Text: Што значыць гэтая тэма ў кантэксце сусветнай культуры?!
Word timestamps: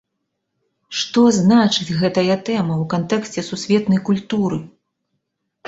Што 1.01 1.21
значыць 1.39 1.95
гэтая 1.99 2.35
тэма 2.47 2.75
ў 2.81 2.85
кантэксце 2.95 3.47
сусветнай 3.51 4.05
культуры?! 4.11 4.63